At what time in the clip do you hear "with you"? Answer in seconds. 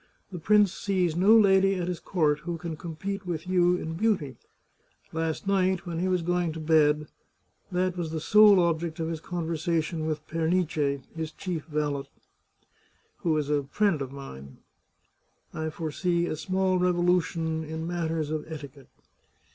3.27-3.75